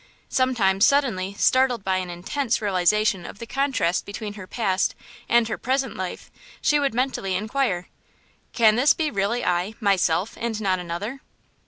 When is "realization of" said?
2.59-3.37